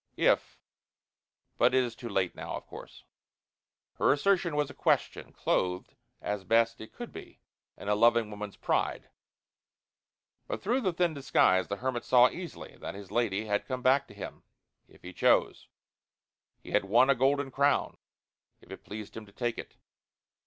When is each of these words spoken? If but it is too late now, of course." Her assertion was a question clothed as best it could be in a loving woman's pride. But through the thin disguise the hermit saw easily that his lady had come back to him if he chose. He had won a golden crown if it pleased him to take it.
If 0.17 0.57
but 1.59 1.75
it 1.75 1.83
is 1.83 1.95
too 1.95 2.09
late 2.09 2.33
now, 2.33 2.55
of 2.55 2.65
course." 2.65 3.03
Her 3.99 4.11
assertion 4.11 4.55
was 4.55 4.71
a 4.71 4.73
question 4.73 5.31
clothed 5.31 5.93
as 6.23 6.43
best 6.43 6.81
it 6.81 6.91
could 6.91 7.13
be 7.13 7.39
in 7.77 7.87
a 7.87 7.93
loving 7.93 8.31
woman's 8.31 8.55
pride. 8.57 9.11
But 10.47 10.59
through 10.63 10.81
the 10.81 10.91
thin 10.91 11.13
disguise 11.13 11.67
the 11.67 11.75
hermit 11.75 12.03
saw 12.03 12.31
easily 12.31 12.77
that 12.77 12.95
his 12.95 13.11
lady 13.11 13.45
had 13.45 13.67
come 13.67 13.83
back 13.83 14.07
to 14.07 14.15
him 14.15 14.41
if 14.87 15.03
he 15.03 15.13
chose. 15.13 15.67
He 16.57 16.71
had 16.71 16.85
won 16.85 17.11
a 17.11 17.15
golden 17.15 17.51
crown 17.51 17.97
if 18.59 18.71
it 18.71 18.83
pleased 18.83 19.15
him 19.15 19.27
to 19.27 19.31
take 19.31 19.59
it. 19.59 19.75